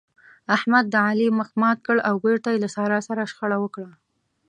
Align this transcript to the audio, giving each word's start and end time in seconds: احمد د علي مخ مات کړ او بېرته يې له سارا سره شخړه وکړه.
احمد 0.55 0.85
د 0.89 0.95
علي 1.07 1.27
مخ 1.39 1.49
مات 1.61 1.77
کړ 1.85 1.97
او 2.09 2.15
بېرته 2.25 2.49
يې 2.53 2.57
له 2.63 2.69
سارا 2.75 2.99
سره 3.07 3.29
شخړه 3.31 3.57
وکړه. 3.61 3.89